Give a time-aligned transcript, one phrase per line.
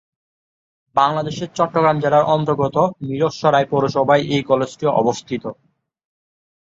[0.95, 2.75] বাংলাদেশের চট্টগ্রাম জেলার অন্তর্গত
[3.01, 5.43] মীরসরাই পৌরসভায় এ কলেজটি অবস্থিত।